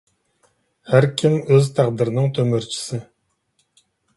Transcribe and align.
ھەركىم 0.93 1.35
ئۆز 1.51 1.69
تەقدىرىنىڭ 1.81 2.33
تۆمۈرچىسى! 2.39 3.01